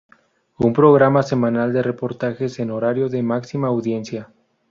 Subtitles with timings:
[0.57, 4.31] Un programa semanal de reportajes en horario de máxima audiencia.